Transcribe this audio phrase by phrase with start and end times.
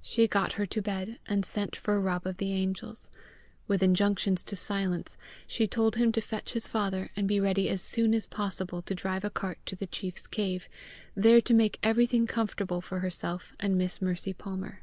[0.00, 3.10] She got her to bed, and sent for Rob of the Angels.
[3.66, 7.82] With injunctions to silence, she told him to fetch his father, and be ready as
[7.82, 10.68] soon as possible to drive a cart to the chief's cave,
[11.16, 14.82] there to make everything comfortable for herself and Miss Mercy Palmer.